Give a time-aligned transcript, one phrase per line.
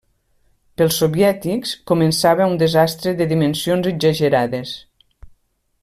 [0.81, 4.77] Pels soviètics, començava un desastre de dimensions exagerades.